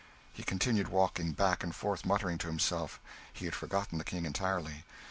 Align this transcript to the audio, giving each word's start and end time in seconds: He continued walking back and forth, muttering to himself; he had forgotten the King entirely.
He 0.33 0.41
continued 0.41 0.87
walking 0.87 1.33
back 1.33 1.63
and 1.63 1.75
forth, 1.75 2.05
muttering 2.07 2.39
to 2.39 2.47
himself; 2.47 2.99
he 3.31 3.45
had 3.45 3.53
forgotten 3.53 3.99
the 3.99 4.03
King 4.03 4.25
entirely. 4.25 4.83